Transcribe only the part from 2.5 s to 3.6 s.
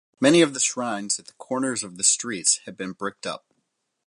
had been bricked up.